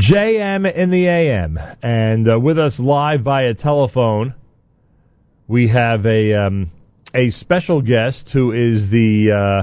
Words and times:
JM 0.00 0.72
in 0.74 0.90
the 0.90 1.06
AM. 1.06 1.58
And 1.82 2.26
uh, 2.26 2.40
with 2.40 2.58
us 2.58 2.80
live 2.80 3.22
via 3.22 3.54
telephone, 3.54 4.34
we 5.46 5.68
have 5.68 6.06
a 6.06 6.32
um, 6.34 6.70
a 7.14 7.30
special 7.30 7.82
guest 7.82 8.30
who 8.32 8.52
is 8.52 8.88
the 8.90 9.32
uh, 9.32 9.62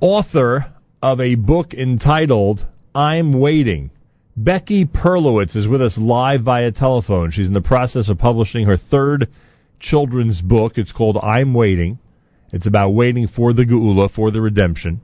author 0.00 0.64
of 1.00 1.20
a 1.20 1.36
book 1.36 1.74
entitled 1.74 2.66
I'm 2.92 3.38
Waiting. 3.38 3.90
Becky 4.36 4.84
Perlowitz 4.84 5.54
is 5.54 5.68
with 5.68 5.80
us 5.80 5.96
live 5.96 6.42
via 6.42 6.72
telephone. 6.72 7.30
She's 7.30 7.46
in 7.46 7.52
the 7.52 7.60
process 7.60 8.08
of 8.08 8.18
publishing 8.18 8.66
her 8.66 8.76
third 8.76 9.28
children's 9.78 10.42
book. 10.42 10.76
It's 10.76 10.90
called 10.90 11.18
I'm 11.18 11.54
Waiting. 11.54 12.00
It's 12.52 12.66
about 12.66 12.90
waiting 12.90 13.28
for 13.28 13.52
the 13.52 13.64
Geula, 13.64 14.10
for 14.10 14.32
the 14.32 14.40
redemption. 14.40 15.00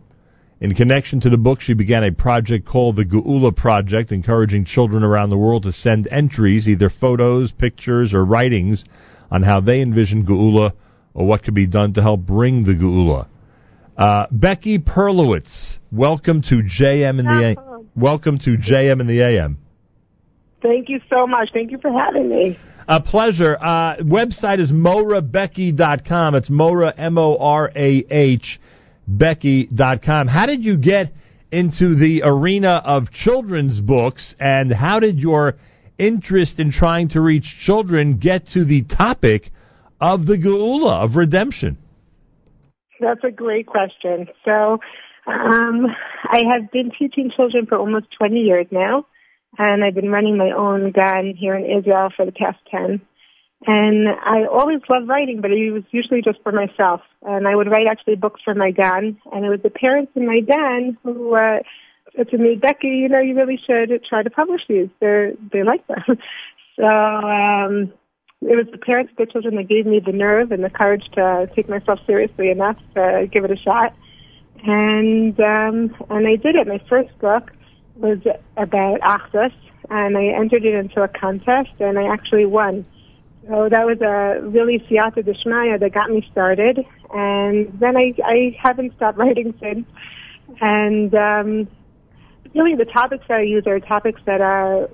In 0.60 0.74
connection 0.74 1.20
to 1.20 1.30
the 1.30 1.38
book, 1.38 1.62
she 1.62 1.72
began 1.72 2.04
a 2.04 2.12
project 2.12 2.66
called 2.66 2.96
the 2.96 3.04
Geula 3.06 3.56
Project, 3.56 4.12
encouraging 4.12 4.66
children 4.66 5.02
around 5.02 5.30
the 5.30 5.38
world 5.38 5.62
to 5.62 5.72
send 5.72 6.06
entries, 6.08 6.68
either 6.68 6.90
photos, 6.90 7.50
pictures, 7.50 8.12
or 8.12 8.26
writings, 8.26 8.84
on 9.30 9.42
how 9.42 9.62
they 9.62 9.80
envision 9.80 10.26
Geula 10.26 10.72
or 11.14 11.26
what 11.26 11.44
could 11.44 11.54
be 11.54 11.66
done 11.66 11.94
to 11.94 12.02
help 12.02 12.20
bring 12.20 12.64
the 12.64 12.74
Geula. 12.74 13.26
Uh, 13.96 14.26
Becky 14.30 14.78
Perlowitz, 14.78 15.78
welcome 15.90 16.42
to 16.42 16.56
JM 16.56 17.18
in 17.18 17.24
the 17.24 17.56
A- 17.56 17.80
welcome 17.98 18.38
to 18.40 18.58
JM 18.58 19.00
in 19.00 19.06
the 19.06 19.22
AM. 19.22 19.56
Thank 20.60 20.90
you 20.90 21.00
so 21.08 21.26
much. 21.26 21.48
Thank 21.54 21.70
you 21.70 21.78
for 21.78 21.90
having 21.90 22.28
me. 22.28 22.58
A 22.86 23.00
pleasure. 23.00 23.56
Uh, 23.58 23.96
website 23.96 24.60
is 24.60 24.70
morahbecky.com. 24.70 26.34
It's 26.34 26.50
Morah, 26.50 26.92
M-O-R-A-H, 26.98 28.60
Becky.com. 29.18 30.28
How 30.28 30.46
did 30.46 30.64
you 30.64 30.76
get 30.76 31.12
into 31.50 31.96
the 31.96 32.22
arena 32.24 32.80
of 32.84 33.10
children's 33.10 33.80
books, 33.80 34.34
and 34.38 34.72
how 34.72 35.00
did 35.00 35.18
your 35.18 35.56
interest 35.98 36.58
in 36.58 36.70
trying 36.70 37.08
to 37.08 37.20
reach 37.20 37.58
children 37.60 38.18
get 38.18 38.46
to 38.48 38.64
the 38.64 38.82
topic 38.82 39.50
of 40.00 40.26
the 40.26 40.36
Geula, 40.36 41.04
of 41.04 41.16
redemption? 41.16 41.76
That's 43.00 43.24
a 43.24 43.30
great 43.30 43.66
question. 43.66 44.28
So, 44.44 44.78
um, 45.26 45.86
I 46.24 46.42
have 46.52 46.70
been 46.70 46.90
teaching 46.98 47.30
children 47.34 47.66
for 47.66 47.78
almost 47.78 48.06
20 48.18 48.36
years 48.36 48.66
now, 48.70 49.06
and 49.58 49.84
I've 49.84 49.94
been 49.94 50.10
running 50.10 50.36
my 50.36 50.52
own 50.56 50.92
gan 50.92 51.34
here 51.36 51.54
in 51.54 51.64
Israel 51.64 52.10
for 52.16 52.24
the 52.24 52.32
past 52.32 52.58
10. 52.70 53.00
And 53.66 54.08
I 54.08 54.46
always 54.46 54.80
loved 54.88 55.06
writing, 55.08 55.40
but 55.42 55.50
it 55.50 55.70
was 55.70 55.82
usually 55.90 56.22
just 56.22 56.42
for 56.42 56.50
myself. 56.50 57.02
And 57.22 57.46
I 57.46 57.54
would 57.54 57.70
write 57.70 57.86
actually 57.86 58.16
books 58.16 58.40
for 58.42 58.54
my 58.54 58.70
dad. 58.70 59.04
and 59.32 59.44
it 59.44 59.50
was 59.50 59.60
the 59.62 59.70
parents 59.70 60.12
in 60.14 60.26
my 60.26 60.40
dad 60.40 60.96
who 61.02 61.34
uh, 61.34 61.58
said 62.16 62.30
to 62.30 62.38
me, 62.38 62.56
Becky, 62.56 62.88
you 62.88 63.08
know, 63.08 63.20
you 63.20 63.34
really 63.36 63.58
should 63.66 64.02
try 64.04 64.22
to 64.22 64.30
publish 64.30 64.62
these. 64.68 64.88
They're 65.00 65.32
they 65.52 65.62
like 65.62 65.86
them. 65.86 65.98
so 66.76 66.86
um, 66.86 67.92
it 68.42 68.56
was 68.56 68.66
the 68.72 68.78
parents 68.78 69.12
of 69.12 69.18
the 69.18 69.30
children 69.30 69.56
that 69.56 69.68
gave 69.68 69.84
me 69.84 70.00
the 70.00 70.12
nerve 70.12 70.52
and 70.52 70.64
the 70.64 70.70
courage 70.70 71.04
to 71.14 71.50
take 71.54 71.68
myself 71.68 71.98
seriously 72.06 72.50
enough 72.50 72.78
to 72.94 73.28
give 73.30 73.44
it 73.44 73.50
a 73.50 73.56
shot. 73.56 73.94
And 74.64 75.38
um, 75.38 75.94
and 76.08 76.26
I 76.26 76.36
did 76.36 76.56
it. 76.56 76.66
My 76.66 76.80
first 76.88 77.16
book 77.18 77.52
was 77.96 78.18
about 78.56 79.00
Achdus, 79.00 79.52
and 79.90 80.16
I 80.16 80.28
entered 80.28 80.64
it 80.64 80.74
into 80.74 81.02
a 81.02 81.08
contest, 81.08 81.70
and 81.78 81.98
I 81.98 82.04
actually 82.04 82.46
won. 82.46 82.86
So 83.48 83.68
that 83.70 83.86
was 83.86 84.00
a 84.02 84.46
really 84.46 84.78
siyata 84.80 85.24
deshmaya 85.24 85.80
that 85.80 85.92
got 85.92 86.10
me 86.10 86.26
started, 86.30 86.84
and 87.12 87.72
then 87.80 87.96
I 87.96 88.12
I 88.24 88.56
haven't 88.60 88.94
stopped 88.96 89.18
writing 89.22 89.54
since. 89.60 89.86
And 90.60 91.14
um, 91.14 91.68
really, 92.54 92.74
the 92.74 92.84
topics 92.84 93.24
that 93.28 93.38
I 93.38 93.42
use 93.42 93.66
are 93.66 93.80
topics 93.80 94.20
that 94.26 94.40
are 94.40 94.88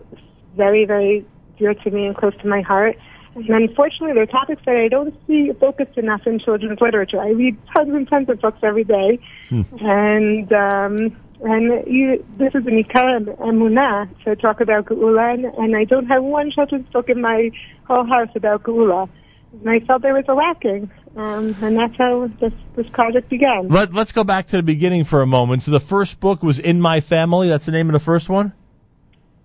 very 0.57 0.85
very 0.85 1.27
dear 1.59 1.75
to 1.75 1.91
me 1.91 2.07
and 2.07 2.17
close 2.17 2.35
to 2.43 2.49
my 2.49 2.61
heart. 2.61 2.97
And 3.35 3.51
unfortunately, 3.51 4.15
they're 4.15 4.25
topics 4.25 4.63
that 4.65 4.77
I 4.77 4.89
don't 4.89 5.15
see 5.27 5.53
focused 5.61 5.99
enough 5.99 6.23
in 6.27 6.39
children's 6.39 6.81
literature. 6.81 7.21
I 7.21 7.31
read 7.31 7.59
tons 7.75 7.95
and 7.95 8.09
tons 8.09 8.31
of 8.31 8.41
books 8.41 8.61
every 8.63 8.85
day, 8.85 9.19
Hmm. 9.51 9.63
and 9.81 10.53
um, 10.53 11.17
and 11.43 11.87
you, 11.87 12.25
this 12.39 12.55
is 12.55 12.67
an 12.67 12.83
ikar 12.83 13.21
emunah 13.39 14.09
to 14.25 14.37
talk 14.37 14.61
about 14.61 14.87
geula, 14.87 15.35
and, 15.35 15.45
and 15.45 15.77
I 15.77 15.85
don't 15.85 16.07
have 16.07 16.23
one 16.23 16.51
children's 16.51 16.89
book 16.89 17.09
in 17.09 17.21
my 17.21 17.51
whole 17.87 18.07
house 18.07 18.29
about 18.35 18.63
geula. 18.63 19.09
And 19.53 19.71
I 19.71 19.81
felt 19.87 20.03
there 20.03 20.15
was 20.15 20.25
a 20.29 20.35
lacking, 20.35 20.91
um, 21.17 21.57
and 21.63 21.77
that's 21.79 21.97
how 21.97 22.29
this 22.41 22.53
this 22.77 22.87
project 22.91 23.31
began. 23.31 23.69
Let, 23.69 23.95
let's 23.95 24.13
go 24.13 24.25
back 24.25 24.49
to 24.49 24.57
the 24.57 24.63
beginning 24.63 25.05
for 25.05 25.23
a 25.23 25.27
moment. 25.27 25.63
So 25.63 25.71
the 25.71 25.81
first 25.81 26.21
book 26.21 26.43
was 26.43 26.59
In 26.59 26.81
My 26.81 27.01
Family. 27.01 27.49
That's 27.49 27.65
the 27.65 27.73
name 27.73 27.89
of 27.89 27.95
the 27.95 28.05
first 28.05 28.29
one? 28.29 28.53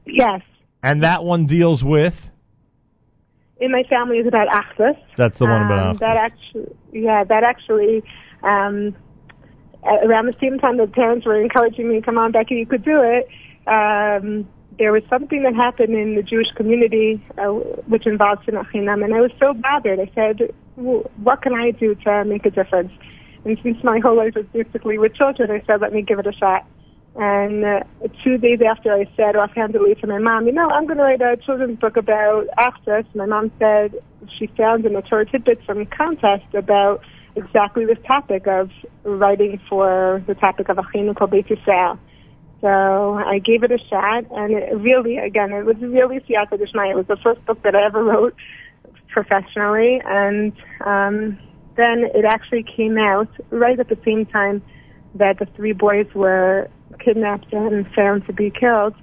Yes, 0.06 0.42
And 0.84 1.04
that 1.04 1.24
one 1.24 1.46
deals 1.46 1.84
with? 1.84 2.14
in 3.62 3.72
my 3.72 3.84
family 3.84 4.18
is 4.18 4.28
about 4.28 4.48
Achdus. 4.48 4.98
That's 5.16 5.38
the 5.38 5.46
one 5.46 5.62
about 5.62 5.92
um, 5.92 5.98
that 6.00 6.18
actually, 6.18 6.76
yeah, 6.92 7.24
that 7.24 7.44
actually. 7.44 8.04
Um, 8.44 8.96
around 9.84 10.28
the 10.28 10.38
same 10.40 10.60
time 10.60 10.78
that 10.78 10.92
parents 10.94 11.26
were 11.26 11.40
encouraging 11.40 11.90
me, 11.90 12.02
"Come 12.02 12.18
on, 12.18 12.32
Becky, 12.32 12.56
you 12.56 12.66
could 12.66 12.84
do 12.84 13.02
it." 13.02 13.28
Um, 13.68 14.48
there 14.78 14.92
was 14.92 15.04
something 15.10 15.44
that 15.44 15.54
happened 15.54 15.94
in 15.94 16.16
the 16.16 16.24
Jewish 16.24 16.48
community 16.56 17.24
uh, 17.38 17.50
which 17.88 18.08
involved 18.08 18.46
sinas 18.46 18.66
chinam, 18.72 19.04
and 19.04 19.14
I 19.14 19.22
was 19.22 19.32
so 19.40 19.54
bothered. 19.54 20.00
I 20.00 20.10
said, 20.16 20.54
"W- 20.78 21.08
"What 21.24 21.42
can 21.42 21.54
I 21.54 21.72
do 21.72 21.96
to 21.96 22.26
make 22.26 22.46
a 22.46 22.52
difference?" 22.52 22.92
And 23.44 23.58
since 23.64 23.84
my 23.84 24.00
whole 24.00 24.16
life 24.16 24.36
was 24.36 24.46
basically 24.54 24.98
with 24.98 25.16
children, 25.16 25.52
I 25.52 25.62
said, 25.66 25.82
"Let 25.82 25.94
me 25.94 26.02
give 26.02 26.20
it 26.20 26.28
a 26.28 26.34
shot." 26.34 26.66
And 27.16 27.66
uh, 27.66 27.84
two 28.24 28.38
days 28.38 28.60
after 28.62 28.94
I 28.94 29.06
said 29.18 29.36
offhandedly 29.36 29.96
to 29.96 30.08
my 30.08 30.18
mom, 30.18 30.48
you 30.48 30.54
know, 30.54 30.70
I'm 30.70 30.86
going 30.86 30.98
to 30.98 31.04
write 31.04 31.22
a 31.22 31.36
children's 31.36 31.78
book 31.78 31.98
about 31.98 32.48
Achdus, 32.58 33.06
my 33.16 33.26
mom 33.26 33.52
said 33.60 33.96
she 34.38 34.48
found 34.48 34.86
in 34.86 34.94
the 34.94 35.02
Torah 35.02 35.26
tidbits 35.26 35.66
some 35.68 35.86
contest 35.88 36.54
about 36.54 37.04
exactly 37.36 37.86
this 37.86 37.98
topic 38.06 38.48
of 38.48 38.70
writing 39.04 39.60
for 39.70 40.24
the 40.28 40.36
topic 40.36 40.70
of 40.70 40.78
Achinu 40.78 41.16
Kol 41.16 41.28
Beit 41.28 41.48
Yisrael. 41.48 41.98
So 42.62 43.16
I 43.16 43.40
gave 43.40 43.64
it 43.64 43.72
a 43.72 43.80
shot, 43.90 44.26
and 44.32 44.54
it 44.54 44.76
really, 44.78 45.18
again, 45.18 45.52
it 45.52 45.66
was 45.66 45.78
really 45.80 46.20
siyata 46.20 46.60
d'shmaya. 46.60 46.92
It 46.92 46.98
was 46.98 47.08
the 47.08 47.18
first 47.18 47.44
book 47.46 47.62
that 47.64 47.76
I 47.76 47.86
ever 47.86 48.04
wrote 48.04 48.36
professionally, 49.08 50.02
and 50.06 50.54
um, 50.86 51.40
then 51.76 52.06
it 52.14 52.24
actually 52.24 52.64
came 52.64 52.98
out 52.98 53.30
right 53.50 53.80
at 53.80 53.90
the 53.90 53.98
same 54.06 54.26
time 54.28 54.62
that 55.16 55.40
the 55.40 55.48
three 55.56 55.74
boys 55.74 56.08
were 56.14 56.70
kidnapped 57.00 57.52
and 57.52 57.88
found 57.96 58.26
to 58.28 58.34
be 58.34 58.52
killed. 58.52 58.94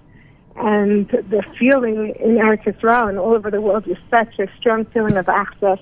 And 0.57 1.09
the 1.09 1.43
feeling 1.59 2.15
in 2.19 2.37
Eretz 2.37 2.65
Yisrael 2.65 3.09
and 3.09 3.19
all 3.19 3.35
over 3.35 3.51
the 3.51 3.61
world 3.61 3.87
was 3.87 3.99
such 4.11 4.39
a 4.39 4.47
strong 4.59 4.85
feeling 4.87 5.17
of 5.17 5.27
Achdus. 5.27 5.81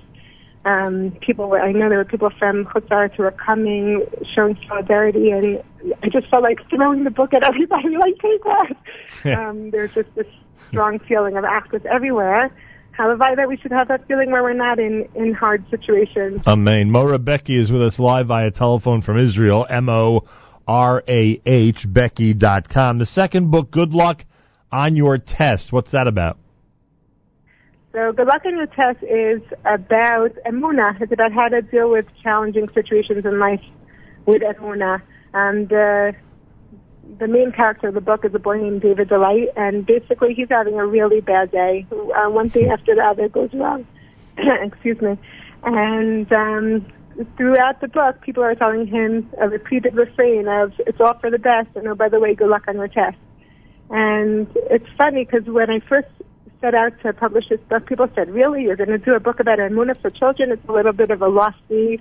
Um, 0.67 1.17
people 1.21 1.49
were, 1.49 1.61
I 1.61 1.71
know 1.71 1.89
there 1.89 1.99
were 1.99 2.05
people 2.05 2.31
from 2.41 2.65
Chutzar 2.65 3.15
who 3.15 3.23
were 3.23 3.31
coming, 3.31 4.05
showing 4.35 4.59
solidarity, 4.67 5.31
and 5.31 5.63
I 6.03 6.09
just 6.09 6.29
felt 6.29 6.43
like 6.43 6.59
throwing 6.69 7.05
the 7.05 7.11
book 7.11 7.33
at 7.35 7.45
everybody, 7.45 7.97
like, 8.01 8.19
take 8.19 8.43
that. 8.43 8.75
um, 9.39 9.71
there's 9.71 9.95
just 9.95 10.13
this 10.17 10.27
strong 10.69 10.99
feeling 10.99 11.37
of 11.37 11.45
Achdus 11.45 11.87
everywhere. 11.87 12.51
How 12.91 13.05
However, 13.05 13.37
that 13.37 13.49
we 13.49 13.57
should 13.59 13.71
have 13.71 13.87
that 13.89 14.09
feeling 14.09 14.33
where 14.33 14.43
we're 14.43 14.55
not 14.55 14.81
in, 14.81 15.09
in 15.15 15.35
hard 15.35 15.65
situations. 15.71 16.41
Amen. 16.47 16.91
Morah 16.91 17.23
Becky 17.23 17.57
is 17.57 17.71
with 17.71 17.83
us 17.83 18.01
live 18.01 18.27
via 18.27 18.51
telephone 18.51 19.03
from 19.03 19.19
Israel, 19.19 19.67
M-O-R-A-H, 19.69 20.27
Becky.com. 21.87 22.99
The 22.99 23.07
second 23.07 23.53
book, 23.53 23.71
Good 23.71 23.93
Luck 23.93 24.25
on 24.73 24.97
Your 24.97 25.19
Test. 25.19 25.73
What's 25.73 25.93
that 25.93 26.09
about? 26.09 26.39
So 27.97 28.13
Good 28.13 28.27
Luck 28.27 28.43
on 28.45 28.59
Your 28.59 28.67
Test 28.67 29.03
is 29.05 29.41
about 29.65 30.33
Emuna. 30.45 31.01
It's 31.01 31.11
about 31.11 31.33
how 31.33 31.49
to 31.49 31.63
deal 31.63 31.91
with 31.91 32.05
challenging 32.23 32.69
situations 32.69 33.25
in 33.25 33.39
life 33.39 33.63
with 34.27 34.43
Emuna. 34.43 35.01
And 35.33 35.67
the, 35.71 36.13
the 37.19 37.27
main 37.27 37.53
character 37.53 37.89
of 37.89 37.95
the 37.95 38.03
book 38.03 38.27
is 38.27 38.35
a 38.35 38.39
boy 38.39 38.59
named 38.59 38.83
David 38.83 39.09
Delight, 39.09 39.49
and 39.57 39.87
basically 39.87 40.35
he's 40.35 40.51
having 40.51 40.75
a 40.75 40.85
really 40.85 41.23
bad 41.23 41.51
day. 41.51 41.87
Uh, 41.91 42.29
one 42.29 42.51
thing 42.51 42.69
after 42.69 42.95
the 42.95 43.01
other 43.01 43.31
goes 43.31 43.49
wrong. 43.55 43.87
Excuse 44.37 45.01
me. 45.01 45.17
And 45.63 46.31
um, 46.31 46.85
throughout 47.39 47.81
the 47.81 47.89
book, 47.89 48.21
people 48.21 48.43
are 48.43 48.55
telling 48.55 48.87
him 48.87 49.31
a 49.41 49.49
repeated 49.49 49.95
refrain 49.95 50.49
of, 50.49 50.75
it's 50.81 51.01
all 51.01 51.19
for 51.19 51.31
the 51.31 51.39
best, 51.39 51.69
and 51.75 51.89
oh, 51.89 51.95
by 51.95 52.11
the 52.11 52.21
way, 52.21 52.35
good 52.35 52.51
luck 52.51 52.65
on 52.69 52.75
your 52.75 52.89
test. 52.89 53.17
And 53.89 54.49
it's 54.55 54.89
funny 54.99 55.25
because 55.25 55.47
when 55.47 55.71
I 55.71 55.81
first 55.89 56.09
set 56.61 56.75
out 56.75 56.93
to 57.03 57.13
publish 57.13 57.49
this 57.49 57.61
book, 57.69 57.87
people 57.87 58.09
said, 58.15 58.29
"Really, 58.31 58.63
you're 58.63 58.77
going 58.77 58.89
to 58.91 58.99
do 58.99 59.15
a 59.15 59.21
book 59.21 59.41
about 59.41 59.59
Emunah 59.59 60.01
for 60.01 60.11
children? 60.11 60.53
It's 60.53 60.69
a 60.69 60.73
little 60.73 60.93
bit 60.93 61.11
of 61.11 61.23
a 61.23 61.29
lofty 61.29 62.01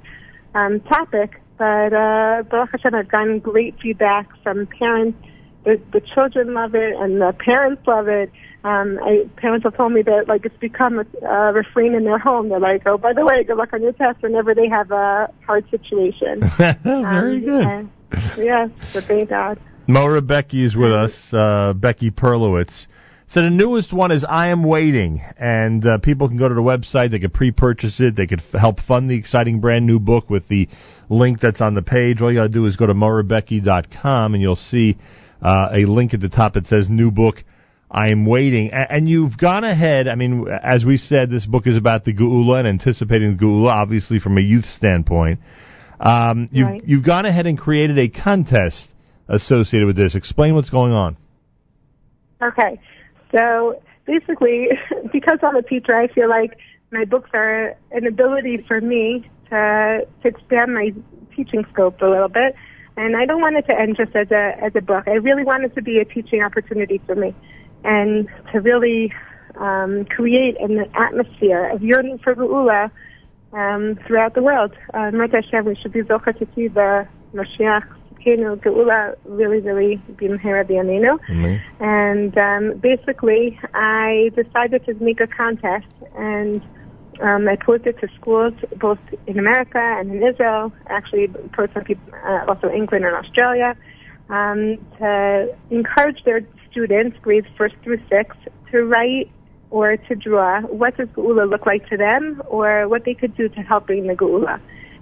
um, 0.54 0.80
topic." 0.82 1.42
But 1.58 1.94
uh, 1.94 2.44
Baruch 2.50 2.72
Hashem, 2.72 2.94
I've 2.96 3.08
gotten 3.10 3.40
great 3.40 3.76
feedback 3.82 4.28
from 4.44 4.68
parents. 4.68 5.18
The, 5.64 5.82
the 5.94 6.02
children 6.14 6.54
love 6.54 6.76
it, 6.76 6.94
and 6.98 7.22
the 7.22 7.34
parents 7.34 7.82
love 7.88 8.08
it. 8.08 8.32
Um, 8.64 9.00
I, 9.04 9.30
parents 9.38 9.64
have 9.64 9.78
told 9.78 9.94
me 9.94 10.02
that 10.02 10.28
like 10.28 10.46
it's 10.46 10.58
become 10.58 11.00
a, 11.00 11.26
a 11.26 11.54
refrain 11.54 11.94
in 11.94 12.04
their 12.04 12.18
home. 12.20 12.50
They're 12.50 12.60
like, 12.60 12.84
"Oh, 12.86 12.98
by 12.98 13.14
the 13.14 13.26
way, 13.26 13.44
good 13.44 13.58
luck 13.58 13.74
on 13.74 13.82
your 13.82 13.94
test." 13.94 14.22
Whenever 14.22 14.54
they 14.54 14.68
have 14.68 14.92
a 14.92 15.32
hard 15.46 15.70
situation. 15.72 16.42
Very 16.58 17.38
Um, 17.38 17.40
good. 17.42 17.64
and- 17.64 17.90
yes, 18.38 18.70
but 18.94 19.04
thank 19.06 19.30
God. 19.30 19.60
Morah 19.88 20.26
Becky 20.26 20.64
is 20.66 20.76
with 20.76 20.92
us, 20.92 21.32
uh, 21.32 21.74
Becky 21.74 22.10
Perlowitz. 22.10 22.88
So 23.28 23.42
the 23.42 23.50
newest 23.50 23.92
one 23.92 24.12
is 24.12 24.24
I 24.28 24.50
Am 24.50 24.64
Waiting, 24.64 25.20
and 25.38 25.84
uh, 25.86 25.98
people 25.98 26.28
can 26.28 26.38
go 26.38 26.48
to 26.48 26.54
the 26.54 26.62
website. 26.62 27.10
They 27.10 27.18
can 27.20 27.32
pre-purchase 27.32 28.00
it. 28.00 28.16
They 28.16 28.28
could 28.28 28.40
f- 28.42 28.60
help 28.60 28.80
fund 28.80 29.10
the 29.10 29.16
exciting 29.18 29.60
brand 29.62 29.88
new 29.88 30.00
book 30.00 30.30
with 30.30 30.48
the 30.48 30.70
link 31.10 31.40
that's 31.40 31.60
on 31.60 31.74
the 31.74 31.82
page. 31.82 32.22
All 32.22 32.32
you 32.32 32.38
got 32.38 32.44
to 32.44 32.50
do 32.50 32.66
is 32.68 32.76
go 32.76 32.86
to 32.86 32.94
morahbecky.com, 32.94 34.34
and 34.36 34.42
you'll 34.42 34.56
see 34.56 34.98
uh, 35.42 35.70
a 35.74 35.86
link 35.86 36.14
at 36.14 36.20
the 36.22 36.30
top 36.30 36.54
that 36.54 36.68
says 36.68 36.88
new 36.88 37.10
book. 37.10 37.44
I 37.90 38.10
am 38.10 38.28
waiting, 38.28 38.70
a- 38.72 38.92
and 38.92 39.10
you've 39.10 39.38
gone 39.40 39.64
ahead. 39.64 40.08
I 40.08 40.14
mean, 40.14 40.48
as 40.48 40.86
we 40.86 40.98
said, 40.98 41.32
this 41.32 41.48
book 41.48 41.66
is 41.66 41.78
about 41.78 42.06
the 42.06 42.14
Geula 42.14 42.60
and 42.60 42.68
anticipating 42.68 43.38
the 43.38 43.44
Geula, 43.44 43.70
obviously 43.72 44.20
from 44.20 44.38
a 44.38 44.42
youth 44.42 44.66
standpoint. 44.66 45.40
Um, 46.00 46.48
you've, 46.52 46.68
Right. 46.68 46.84
you've 46.86 47.04
gone 47.06 47.26
ahead 47.26 47.48
and 47.48 47.58
created 47.58 47.98
a 47.98 48.08
contest 48.08 48.94
associated 49.28 49.88
with 49.88 49.96
this. 49.96 50.14
Explain 50.14 50.54
what's 50.54 50.70
going 50.70 50.92
on. 50.94 51.18
Okay. 52.40 52.80
So 53.36 53.82
basically, 54.06 54.70
because 55.12 55.40
I'm 55.44 55.56
a 55.56 55.62
teacher, 55.62 55.96
I 55.96 56.08
feel 56.08 56.30
like 56.30 56.58
my 56.92 57.06
books 57.06 57.30
are 57.34 57.76
an 57.92 58.08
ability 58.08 58.64
for 58.68 58.80
me 58.80 59.30
to, 59.50 60.08
to 60.22 60.28
expand 60.28 60.74
my 60.74 60.94
teaching 61.36 61.66
scope 61.74 62.02
a 62.02 62.06
little 62.06 62.30
bit. 62.30 62.56
And 62.98 63.18
I 63.18 63.26
don't 63.26 63.42
want 63.42 63.58
it 63.58 63.68
to 63.68 63.78
end 63.78 63.98
just 63.98 64.16
as 64.16 64.32
a, 64.32 64.56
as 64.64 64.72
a 64.76 64.82
book. 64.82 65.04
I 65.08 65.16
really 65.16 65.44
want 65.44 65.66
it 65.66 65.76
to 65.76 65.82
be 65.82 66.00
a 66.00 66.06
teaching 66.06 66.42
opportunity 66.42 67.02
for 67.06 67.16
me 67.16 67.36
and 67.84 68.30
to 68.54 68.62
really 68.62 69.14
um, 69.58 70.06
create 70.06 70.60
an 70.62 70.86
atmosphere 70.96 71.70
of 71.70 71.84
yearning 71.84 72.20
for 72.20 72.36
Geula 72.36 72.90
um, 73.52 74.00
throughout 74.08 74.34
the 74.34 74.42
world. 74.42 74.74
Uh, 74.94 75.12
we 75.66 75.76
should 75.76 75.92
be 75.92 76.02
to 76.40 76.48
see 76.56 76.68
the 76.70 77.08
Mashiach, 77.34 77.86
Tzidkenu, 78.26 78.58
Geula 78.64 79.16
really, 79.26 79.60
really 79.60 80.02
bimhera 80.14 80.64
b'yameinu. 80.68 81.20
And 81.80 82.38
um, 82.38 82.78
basically, 82.80 83.60
I 83.74 84.32
decided 84.36 84.86
to 84.86 84.94
make 84.96 85.20
a 85.20 85.28
contest, 85.28 85.88
and 86.16 86.62
um, 87.22 87.48
I 87.48 87.56
posed 87.56 87.86
it 87.88 88.00
to 88.00 88.08
schools 88.20 88.54
both 88.78 89.00
in 89.28 89.40
America 89.40 89.80
and 89.80 90.12
in 90.12 90.24
Israel. 90.24 90.72
Actually, 90.88 91.28
some 91.74 91.84
people 91.84 92.14
uh, 92.26 92.46
also 92.48 92.70
England 92.70 93.06
and 93.06 93.16
Australia 93.16 93.76
um, 94.30 94.78
to 94.98 95.56
encourage 95.70 96.24
their 96.26 96.42
students, 96.72 97.18
grades 97.22 97.48
first 97.58 97.76
through 97.84 98.00
sixth, 98.10 98.40
to 98.72 98.84
write 98.84 99.30
or 99.70 99.98
to 99.98 100.16
draw 100.16 100.62
what 100.62 100.96
does 100.98 101.08
Geula 101.10 101.50
look 101.50 101.66
like 101.66 101.88
to 101.90 101.98
them, 101.98 102.42
or 102.48 102.88
what 102.88 103.04
they 103.06 103.14
could 103.14 103.36
do 103.36 103.50
to 103.50 103.62
help 103.62 103.88
bring 103.88 104.08
the 104.08 104.14
Geula. 104.14 104.60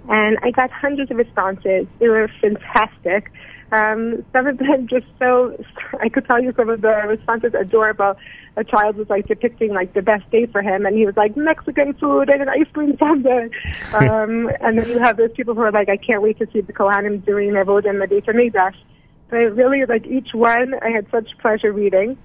And 0.08 0.38
I 0.42 0.50
got 0.50 0.70
hundreds 0.70 1.10
of 1.10 1.16
responses. 1.16 1.86
They 1.98 2.08
were 2.08 2.30
fantastic. 2.40 3.32
Um, 3.72 4.24
some 4.32 4.46
of 4.46 4.58
them 4.58 4.86
just 4.88 5.06
so, 5.18 5.56
I 6.00 6.08
could 6.08 6.26
tell 6.26 6.40
you 6.40 6.52
some 6.56 6.68
of 6.68 6.80
the 6.82 6.94
responses 7.08 7.54
adorable. 7.58 8.14
A 8.56 8.62
child 8.62 8.96
was 8.96 9.08
like 9.08 9.26
depicting 9.26 9.74
like 9.74 9.94
the 9.94 10.02
best 10.02 10.30
day 10.30 10.46
for 10.46 10.62
him 10.62 10.86
and 10.86 10.96
he 10.96 11.06
was 11.06 11.16
like 11.16 11.36
Mexican 11.36 11.94
food 11.94 12.28
and 12.28 12.42
an 12.42 12.48
ice 12.48 12.70
cream 12.72 12.96
sundae. 12.98 13.48
um, 13.94 14.50
and 14.60 14.78
then 14.78 14.88
you 14.88 14.98
have 15.00 15.16
those 15.16 15.32
people 15.34 15.54
who 15.54 15.62
are 15.62 15.72
like, 15.72 15.88
I 15.88 15.96
can't 15.96 16.22
wait 16.22 16.38
to 16.38 16.46
see 16.52 16.60
the 16.60 16.72
Kohanim 16.72 17.24
doing 17.24 17.52
their 17.52 17.64
vote 17.64 17.86
in 17.86 17.98
the 17.98 18.06
Beit 18.06 18.26
HaMikdash. 18.26 18.76
But 19.30 19.56
really, 19.56 19.84
like 19.86 20.06
each 20.06 20.28
one, 20.34 20.74
I 20.82 20.90
had 20.90 21.10
such 21.10 21.28
pleasure 21.40 21.72
reading. 21.72 22.16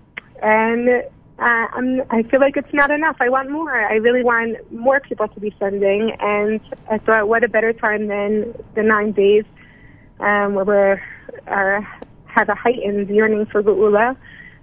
And 0.42 1.04
uh, 1.40 1.68
I'm, 1.74 2.02
I 2.10 2.24
feel 2.24 2.42
like 2.42 2.58
it's 2.58 2.74
not 2.74 2.92
enough. 2.92 3.18
I 3.20 3.30
want 3.30 3.50
more. 3.50 3.74
I 3.74 3.96
really 3.96 4.24
want 4.24 4.72
more 4.72 5.00
people 5.00 5.28
to 5.30 5.40
be 5.40 5.56
sending. 5.58 6.16
And 6.20 6.60
I 6.92 6.98
thought, 6.98 7.30
what 7.30 7.44
a 7.44 7.48
better 7.48 7.72
time 7.72 8.08
than 8.08 8.54
the 8.76 8.84
nine 8.84 9.14
days 9.14 9.46
um, 10.20 10.56
where 10.56 10.66
we're 10.66 11.02
uh, 11.48 11.82
have 12.26 12.50
a 12.50 12.56
heightened 12.56 13.10
yearning 13.10 13.46
for 13.46 13.64
Geula 13.64 14.18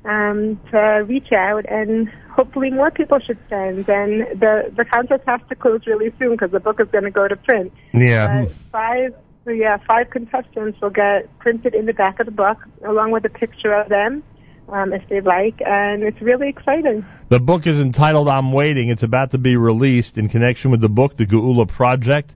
um, 0.04 0.60
to 0.70 1.04
reach 1.08 1.32
out 1.32 1.64
and 1.68 2.08
hopefully 2.30 2.70
more 2.70 2.90
people 2.90 3.18
should 3.20 3.38
send. 3.48 3.88
And 3.88 4.38
the 4.38 4.70
the 4.76 4.84
contest 4.84 5.22
has 5.26 5.40
to 5.48 5.54
close 5.54 5.80
really 5.86 6.12
soon 6.18 6.32
because 6.32 6.50
the 6.50 6.60
book 6.60 6.78
is 6.80 6.88
going 6.92 7.04
to 7.04 7.10
go 7.10 7.26
to 7.26 7.36
print. 7.36 7.72
Yeah. 7.94 8.44
Uh, 8.44 8.52
five, 8.70 9.14
yeah, 9.46 9.78
five 9.88 10.10
contestants 10.10 10.80
will 10.82 10.90
get 10.90 11.36
printed 11.38 11.74
in 11.74 11.86
the 11.86 11.94
back 11.94 12.20
of 12.20 12.26
the 12.26 12.32
book 12.32 12.58
along 12.84 13.12
with 13.12 13.24
a 13.24 13.30
picture 13.30 13.72
of 13.72 13.88
them. 13.88 14.22
Um, 14.68 14.92
if 14.92 15.08
they'd 15.08 15.24
like, 15.24 15.60
and 15.64 16.02
it's 16.02 16.20
really 16.20 16.48
exciting. 16.48 17.06
The 17.30 17.38
book 17.38 17.66
is 17.66 17.78
entitled 17.78 18.28
I'm 18.28 18.52
Waiting. 18.52 18.88
It's 18.88 19.04
about 19.04 19.30
to 19.30 19.38
be 19.38 19.56
released 19.56 20.18
in 20.18 20.28
connection 20.28 20.72
with 20.72 20.80
the 20.80 20.88
book, 20.88 21.16
The 21.16 21.26
Geula 21.26 21.68
Project. 21.68 22.32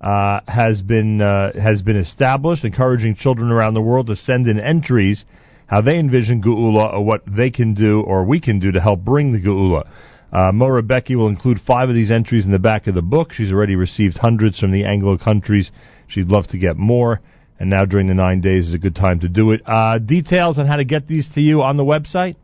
Uh, 0.00 0.40
has 0.48 0.80
been 0.80 1.20
uh, 1.20 1.52
has 1.60 1.82
been 1.82 1.96
established, 1.96 2.64
encouraging 2.64 3.14
children 3.14 3.50
around 3.50 3.74
the 3.74 3.82
world 3.82 4.06
to 4.06 4.16
send 4.16 4.48
in 4.48 4.58
entries 4.58 5.26
how 5.70 5.80
they 5.80 5.98
envision 5.98 6.42
Geula 6.42 6.94
or 6.94 7.04
what 7.04 7.22
they 7.26 7.50
can 7.50 7.74
do 7.74 8.00
or 8.00 8.24
we 8.24 8.40
can 8.40 8.58
do 8.58 8.72
to 8.72 8.80
help 8.80 9.00
bring 9.00 9.32
the 9.32 9.38
Geula. 9.38 9.86
Uh, 10.32 10.52
Morah 10.52 10.86
Becky 10.86 11.14
will 11.14 11.28
include 11.28 11.60
five 11.60 11.88
of 11.88 11.94
these 11.94 12.10
entries 12.10 12.44
in 12.44 12.50
the 12.50 12.58
back 12.58 12.88
of 12.88 12.94
the 12.94 13.02
book. 13.02 13.32
She's 13.32 13.52
already 13.52 13.76
received 13.76 14.18
hundreds 14.18 14.58
from 14.58 14.72
the 14.72 14.84
Anglo 14.84 15.16
countries. 15.18 15.70
She'd 16.08 16.28
love 16.28 16.48
to 16.48 16.58
get 16.58 16.76
more, 16.76 17.20
and 17.60 17.68
now 17.68 17.84
during 17.84 18.06
the 18.06 18.14
nine 18.14 18.40
days 18.40 18.68
is 18.68 18.74
a 18.74 18.78
good 18.78 18.96
time 18.96 19.20
to 19.20 19.28
do 19.28 19.52
it. 19.52 19.60
Uh, 19.66 19.98
details 19.98 20.58
on 20.58 20.66
how 20.66 20.76
to 20.76 20.84
get 20.84 21.06
these 21.06 21.28
to 21.34 21.42
you 21.42 21.60
on 21.62 21.76
the 21.76 21.84
website. 21.84 22.36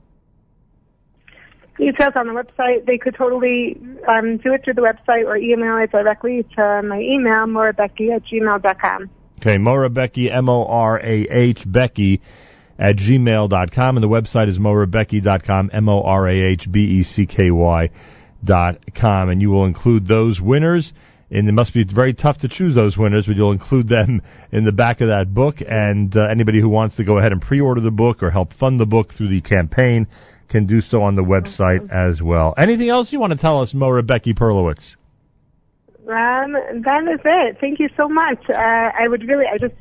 Details 1.79 2.13
on 2.17 2.27
the 2.27 2.33
website. 2.33 2.87
They 2.87 2.99
could 2.99 3.17
totally 3.17 3.81
um, 4.07 4.37
do 4.37 4.53
it 4.53 4.63
through 4.63 4.75
the 4.75 4.83
website 4.83 5.25
or 5.25 5.37
email 5.37 5.79
it 5.79 5.91
directly 5.91 6.45
to 6.57 6.83
my 6.85 7.01
email, 7.01 7.47
morahbecky 7.47 8.15
at 8.15 8.23
gmail.com. 8.25 9.11
Okay, 9.39 9.57
Morah 9.57 9.93
Becky, 9.93 10.31
M 10.31 10.49
O 10.49 10.65
R 10.67 10.99
A 11.01 11.27
H 11.31 11.65
Becky 11.67 12.21
at 12.79 12.97
gmail.com, 12.97 13.97
and 13.97 14.03
the 14.03 14.09
website 14.09 14.49
is 14.49 14.59
morahbecky.com, 14.59 15.71
M 15.73 15.89
O 15.89 16.03
R 16.03 16.29
A 16.29 16.35
H 16.35 16.69
B 16.71 16.81
E 16.81 17.03
C 17.03 17.27
K 17.27 17.51
Y 17.51 17.91
dot 18.45 18.79
com, 18.95 19.31
and 19.31 19.41
you 19.41 19.51
will 19.51 19.65
include 19.65 20.07
those 20.07 20.41
winners. 20.41 20.93
And 21.31 21.49
it 21.49 21.53
must 21.53 21.75
be 21.75 21.85
very 21.85 22.15
tough 22.15 22.39
to 22.39 22.49
choose 22.49 22.75
those 22.75 22.97
winners, 22.97 23.27
but 23.27 23.37
you'll 23.37 23.53
include 23.53 23.89
them 23.89 24.23
in 24.53 24.65
the 24.65 24.73
back 24.73 25.01
of 25.01 25.09
that 25.09 25.35
book. 25.35 25.57
And 25.61 26.17
uh, 26.17 26.29
anybody 26.29 26.61
who 26.61 26.69
wants 26.69 26.97
to 26.97 27.05
go 27.05 27.19
ahead 27.19 27.33
and 27.33 27.43
pre-order 27.43 27.81
the 27.81 27.91
book 27.91 28.23
or 28.23 28.31
help 28.31 28.53
fund 28.53 28.79
the 28.79 28.87
book 28.87 29.13
through 29.13 29.29
the 29.29 29.41
campaign 29.41 30.07
can 30.49 30.67
do 30.67 30.81
so 30.81 31.03
on 31.03 31.17
the 31.17 31.25
website 31.25 31.91
as 31.91 32.23
well. 32.23 32.55
Anything 32.57 32.89
else 32.89 33.13
you 33.13 33.19
want 33.19 33.33
to 33.33 33.39
tell 33.39 33.61
us, 33.61 33.75
Mo 33.75 34.01
Becky 34.03 34.35
Perlowitz? 34.35 34.97
Um, 36.09 36.53
that 36.85 37.03
is 37.13 37.21
it. 37.25 37.59
Thank 37.61 37.81
you 37.81 37.89
so 37.97 38.09
much. 38.09 38.39
Uh, 38.49 38.55
I 38.55 39.09
would 39.09 39.27
really, 39.27 39.45
I 39.53 39.59
just 39.59 39.75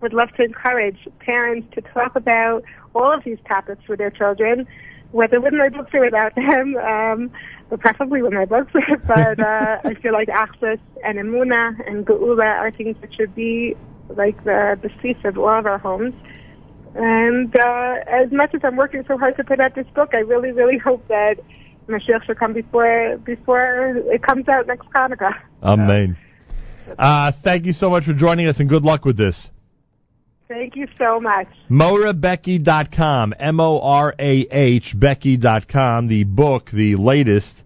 would 0.00 0.12
love 0.12 0.28
to 0.36 0.44
encourage 0.44 1.08
parents 1.18 1.66
to 1.74 1.80
talk 1.80 2.14
about 2.14 2.62
all 2.94 3.12
of 3.12 3.24
these 3.24 3.38
topics 3.48 3.82
with 3.88 3.98
their 3.98 4.10
children, 4.10 4.66
whether 5.10 5.40
with 5.40 5.54
my 5.54 5.68
books 5.68 5.90
or 5.92 6.04
without 6.04 6.34
them, 6.36 6.76
um, 6.76 7.32
but 7.72 7.80
preferably 7.80 8.20
with 8.20 8.34
my 8.34 8.44
books. 8.44 8.70
but 9.06 9.40
uh, 9.40 9.78
I 9.82 9.94
feel 10.02 10.12
like 10.12 10.28
Achdus 10.28 10.78
and 11.02 11.18
Emuna 11.18 11.88
and 11.88 12.04
Geula 12.04 12.44
are 12.44 12.70
things 12.70 12.96
that 13.00 13.14
should 13.14 13.34
be 13.34 13.74
like 14.10 14.44
the 14.44 14.78
the 14.82 14.90
cease 15.00 15.16
of 15.24 15.38
all 15.38 15.58
of 15.58 15.64
our 15.64 15.78
homes. 15.78 16.12
And 16.94 17.56
uh, 17.56 17.94
as 18.06 18.30
much 18.30 18.54
as 18.54 18.60
I'm 18.62 18.76
working 18.76 19.02
so 19.08 19.16
hard 19.16 19.38
to 19.38 19.44
put 19.44 19.58
out 19.58 19.74
this 19.74 19.86
book, 19.94 20.10
I 20.12 20.18
really, 20.18 20.52
really 20.52 20.76
hope 20.76 21.08
that 21.08 21.36
Mashiach 21.88 22.26
should 22.26 22.38
come 22.38 22.52
before 22.52 23.16
before 23.24 23.96
it 24.04 24.22
comes 24.22 24.46
out 24.48 24.66
next 24.66 24.86
Hanukkah. 24.94 25.32
Amen. 25.62 26.18
Uh, 26.98 27.32
thank 27.42 27.64
you 27.64 27.72
so 27.72 27.88
much 27.88 28.04
for 28.04 28.12
joining 28.12 28.48
us, 28.48 28.60
and 28.60 28.68
good 28.68 28.82
luck 28.82 29.06
with 29.06 29.16
this. 29.16 29.48
Thank 30.52 30.76
you 30.76 30.86
so 30.98 31.18
much. 31.18 31.46
MorahBecky.com, 31.70 33.32
M-O-R-A-H, 33.38 34.94
Becky.com, 34.94 36.08
the 36.08 36.24
book, 36.24 36.70
the 36.70 36.96
latest, 36.96 37.62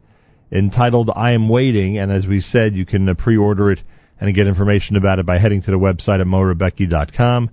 entitled 0.52 1.10
I 1.12 1.32
Am 1.32 1.48
Waiting, 1.48 1.98
and 1.98 2.12
as 2.12 2.28
we 2.28 2.38
said, 2.38 2.76
you 2.76 2.86
can 2.86 3.08
uh, 3.08 3.14
pre-order 3.14 3.72
it 3.72 3.80
and 4.20 4.32
get 4.32 4.46
information 4.46 4.94
about 4.94 5.18
it 5.18 5.26
by 5.26 5.38
heading 5.38 5.62
to 5.62 5.72
the 5.72 5.78
website 5.78 6.20
at 6.20 6.28
MorahBecky.com 6.28 7.50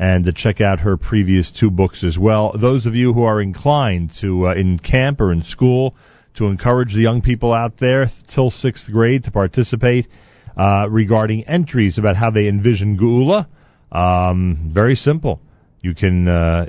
and 0.00 0.24
to 0.24 0.32
check 0.32 0.60
out 0.60 0.80
her 0.80 0.96
previous 0.96 1.52
two 1.52 1.70
books 1.70 2.02
as 2.02 2.18
well. 2.18 2.52
Those 2.60 2.84
of 2.84 2.96
you 2.96 3.12
who 3.12 3.22
are 3.22 3.40
inclined 3.40 4.10
to, 4.22 4.48
uh, 4.48 4.54
in 4.54 4.80
camp 4.80 5.20
or 5.20 5.30
in 5.30 5.44
school, 5.44 5.94
to 6.34 6.46
encourage 6.46 6.92
the 6.92 7.00
young 7.00 7.22
people 7.22 7.52
out 7.52 7.76
there 7.78 8.06
till 8.26 8.50
sixth 8.50 8.90
grade 8.90 9.22
to 9.22 9.30
participate 9.30 10.08
uh, 10.56 10.88
regarding 10.90 11.44
entries 11.44 11.96
about 11.96 12.16
how 12.16 12.32
they 12.32 12.48
envision 12.48 12.98
Geula, 12.98 13.46
um, 13.92 14.70
very 14.72 14.94
simple. 14.94 15.40
You 15.80 15.94
can 15.94 16.28
uh, 16.28 16.66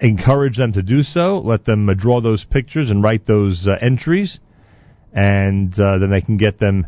encourage 0.00 0.56
them 0.56 0.72
to 0.72 0.82
do 0.82 1.02
so. 1.02 1.38
Let 1.38 1.64
them 1.64 1.88
uh, 1.88 1.94
draw 1.94 2.20
those 2.20 2.44
pictures 2.44 2.90
and 2.90 3.02
write 3.02 3.26
those 3.26 3.66
uh, 3.66 3.76
entries, 3.80 4.38
and 5.12 5.72
uh, 5.78 5.98
then 5.98 6.10
they 6.10 6.20
can 6.20 6.36
get 6.36 6.58
them 6.58 6.86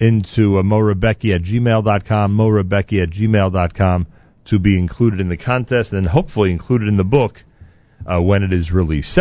into 0.00 0.58
uh, 0.58 0.62
morahbecky 0.62 1.34
at 1.34 1.42
gmail.com, 1.42 2.36
morahbecky 2.36 3.02
at 3.02 3.10
gmail.com 3.10 4.06
to 4.46 4.58
be 4.58 4.76
included 4.76 5.20
in 5.20 5.28
the 5.28 5.36
contest 5.36 5.92
and 5.92 6.04
then 6.04 6.12
hopefully 6.12 6.50
included 6.50 6.88
in 6.88 6.96
the 6.96 7.04
book 7.04 7.36
uh, 8.06 8.20
when 8.20 8.42
it 8.42 8.52
is 8.52 8.72
released. 8.72 9.14